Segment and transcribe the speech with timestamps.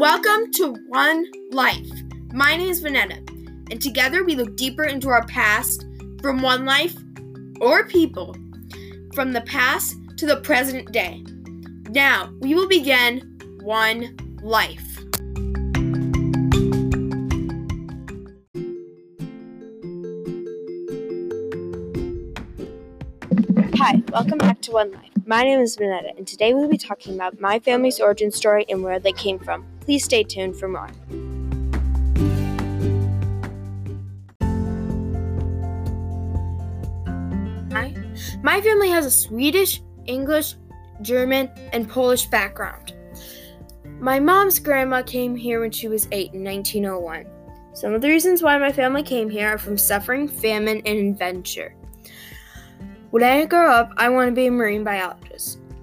[0.00, 1.90] Welcome to One Life.
[2.32, 3.18] My name is Vinetta,
[3.70, 5.84] and together we look deeper into our past
[6.22, 6.96] from one life
[7.60, 8.34] or people,
[9.12, 11.22] from the past to the present day.
[11.90, 14.80] Now, we will begin One Life.
[23.74, 25.10] Hi, welcome back to One Life.
[25.26, 28.82] My name is Vinetta, and today we'll be talking about my family's origin story and
[28.82, 29.66] where they came from.
[29.90, 30.88] Please stay tuned for more.
[37.72, 37.92] Hi.
[38.40, 40.54] My family has a Swedish, English,
[41.02, 42.94] German, and Polish background.
[43.98, 47.26] My mom's grandma came here when she was eight in 1901.
[47.72, 51.74] Some of the reasons why my family came here are from suffering, famine, and adventure.
[53.10, 55.29] When I grow up, I want to be a marine biologist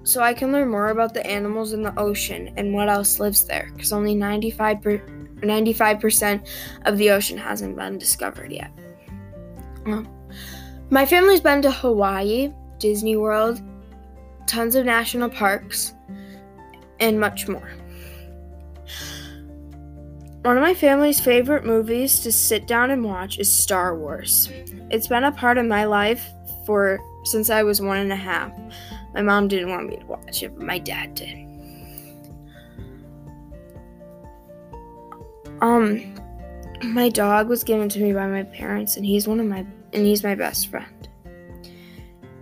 [0.08, 3.44] so I can learn more about the animals in the ocean and what else lives
[3.44, 4.98] there because only 95 per,
[5.36, 6.48] 95%
[6.86, 8.70] of the ocean hasn't been discovered yet.
[10.88, 13.60] My family's been to Hawaii, Disney World,
[14.46, 15.92] tons of national parks,
[17.00, 17.70] and much more.
[20.42, 24.50] One of my family's favorite movies to sit down and watch is Star Wars.
[24.90, 26.26] It's been a part of my life
[26.64, 28.50] for since I was one and a half.
[29.14, 31.46] My mom didn't want me to watch it, but my dad did.
[35.60, 36.14] Um,
[36.82, 40.06] my dog was given to me by my parents, and he's one of my and
[40.06, 41.08] he's my best friend.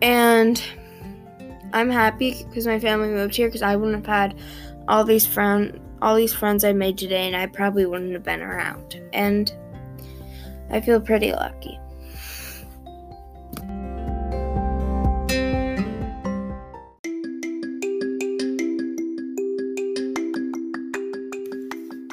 [0.03, 0.63] And
[1.73, 4.39] I'm happy because my family moved here because I wouldn't have had
[4.89, 8.43] all these friend all these friends I made today, and I probably wouldn't have been
[8.43, 9.01] around.
[9.13, 9.53] And
[10.71, 11.79] I feel pretty lucky.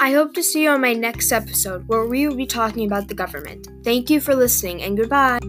[0.03, 3.07] I hope to see you on my next episode where we will be talking about
[3.07, 3.69] the government.
[3.85, 5.39] Thank you for listening and goodbye.